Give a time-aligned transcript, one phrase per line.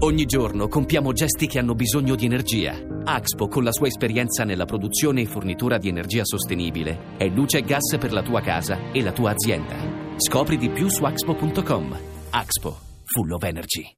[0.00, 2.76] Ogni giorno compiamo gesti che hanno bisogno di energia.
[3.04, 7.62] Axpo, con la sua esperienza nella produzione e fornitura di energia sostenibile, è luce e
[7.62, 9.74] gas per la tua casa e la tua azienda.
[10.16, 11.98] Scopri di più su axpo.com.
[12.30, 13.90] Axpo, full of energy.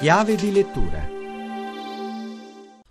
[0.00, 1.22] Chiave di lettura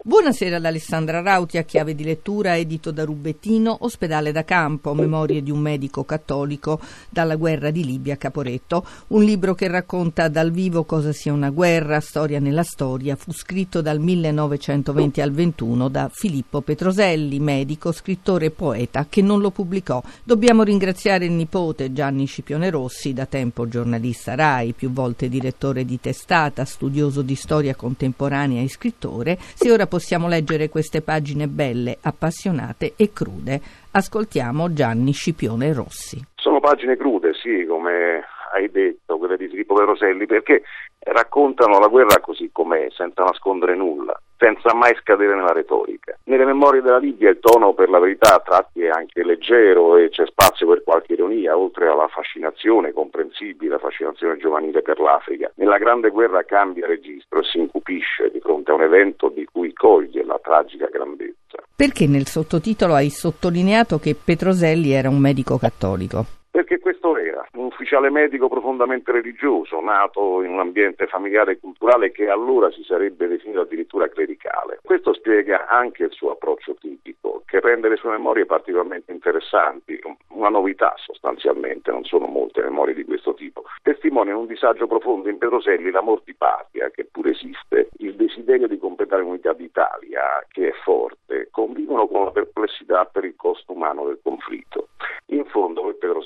[0.05, 5.41] Buonasera ad Alessandra Rauti a chiave di lettura edito da Rubettino, Ospedale da campo, memorie
[5.41, 10.83] di un medico cattolico dalla guerra di Libia Caporetto, un libro che racconta dal vivo
[10.83, 16.59] cosa sia una guerra, storia nella storia, fu scritto dal 1920 al 21 da Filippo
[16.59, 20.03] Petroselli, medico, scrittore e poeta che non lo pubblicò.
[20.21, 25.97] Dobbiamo ringraziare il nipote Gianni Scipione Rossi, da tempo giornalista RAI, più volte direttore di
[26.01, 32.93] testata, studioso di storia contemporanea e scrittore, se ora possiamo leggere queste pagine belle, appassionate
[32.97, 33.61] e crude.
[33.91, 36.19] Ascoltiamo Gianni Scipione Rossi.
[36.33, 38.23] Sono pagine crude, sì, come
[38.55, 40.63] hai detto, quelle di Filippo Peroselli, perché
[40.97, 46.17] raccontano la guerra così com'è, senza nascondere nulla, senza mai scadere nella retorica.
[46.25, 50.09] Nelle memorie della Libia il tono per la verità a tratti è anche leggero e
[50.09, 55.49] c'è spazio per qualche ironia, oltre alla fascinazione comprensibile, la fascinazione giovanile per l'Africa.
[55.55, 59.71] Nella grande guerra cambia registro e si incupisce di fronte a un evento di cui
[59.71, 61.63] coglie la tragica grandezza.
[61.73, 66.25] Perché nel sottotitolo hai sottolineato che Petroselli era un medico cattolico?
[66.51, 72.11] Perché questo era un ufficiale medico profondamente religioso, nato in un ambiente familiare e culturale
[72.11, 74.79] che allora si sarebbe definito addirittura clericale.
[74.83, 80.49] Questo spiega anche il suo approccio tipico, che rende le sue memorie particolarmente interessanti, una
[80.49, 83.63] novità sostanzialmente, non sono molte memorie di questo tipo.
[83.81, 88.77] Testimonia un disagio profondo in Petroselli l'amor di patria, che pure esiste, il desiderio di
[88.77, 94.19] completare l'unità d'Italia, che è forte, convivono con la perplessità per il costo umano del
[94.21, 94.82] conflitto.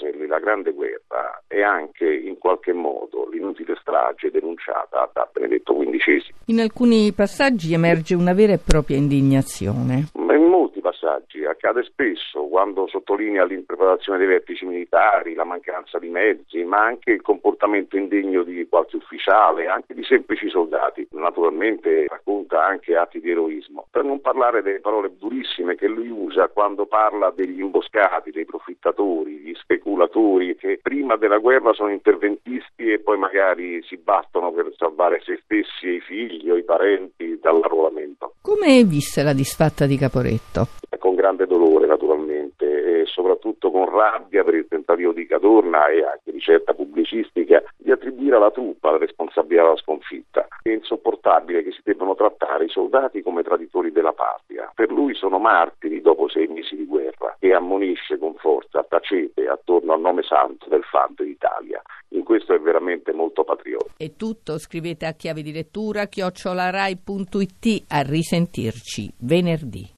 [0.07, 6.35] Petroselli la grande guerra è anche in qualche modo l'inutile strage denunciata da Benedetto XV.
[6.45, 10.07] In alcuni passaggi emerge una vera e propria indignazione.
[10.15, 16.63] In molti passaggi accade spesso quando sottolinea l'impreparazione dei vertici militari, la mancanza di mezzi,
[16.63, 21.07] ma anche il comportamento indegno di qualche ufficiale, anche di semplici soldati.
[21.11, 23.87] Naturalmente racconta anche atti di eroismo.
[23.91, 29.37] Per non parlare delle parole durissime che lui usa quando parla degli imboscati, dei profittatori,
[29.37, 29.53] gli
[29.97, 35.39] speculatori che prima della guerra sono interventisti e poi magari si battono per salvare se
[35.43, 38.33] stessi e i figli o i parenti dall'arruolamento.
[38.41, 40.67] Come visse la disfatta di Caporetto?
[40.99, 46.31] Con grande dolore naturalmente e soprattutto con rabbia per il tentativo di Cadorna e anche
[46.31, 50.36] di certa pubblicistica di attribuire alla truppa la responsabilità della sconfitta.
[50.67, 54.69] È insopportabile che si debbano trattare i soldati come traditori della patria.
[54.75, 59.93] Per lui sono martiri dopo sei mesi di guerra e ammonisce con forza, tacete attorno
[59.93, 61.81] al nome santo del fanto d'Italia.
[62.09, 63.93] In questo è veramente molto patriota.
[63.95, 69.95] È tutto, scrivete a chiave di lettura chiocciolarai.it a risentirci venerdì.